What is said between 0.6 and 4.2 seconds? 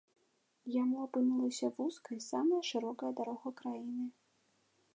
Яму апынулася вузкай самая шырокая дарога краіны.